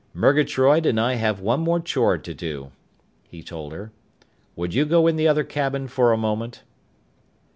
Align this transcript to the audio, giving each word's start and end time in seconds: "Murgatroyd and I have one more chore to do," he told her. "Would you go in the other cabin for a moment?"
"Murgatroyd 0.15 0.87
and 0.87 0.99
I 0.99 1.13
have 1.13 1.41
one 1.41 1.59
more 1.59 1.79
chore 1.79 2.17
to 2.17 2.33
do," 2.33 2.71
he 3.29 3.43
told 3.43 3.71
her. 3.71 3.91
"Would 4.55 4.73
you 4.73 4.83
go 4.83 5.05
in 5.05 5.15
the 5.15 5.27
other 5.27 5.43
cabin 5.43 5.87
for 5.87 6.11
a 6.11 6.17
moment?" 6.17 6.63